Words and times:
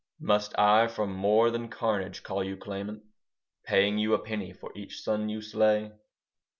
Must 0.19 0.57
I 0.57 0.87
for 0.87 1.05
more 1.05 1.51
than 1.51 1.69
carnage 1.69 2.23
call 2.23 2.43
you 2.43 2.57
claimant, 2.57 3.03
Paying 3.65 3.99
you 3.99 4.15
a 4.15 4.19
penny 4.19 4.51
for 4.51 4.71
each 4.75 4.99
son 5.03 5.29
you 5.29 5.43
slay? 5.43 5.91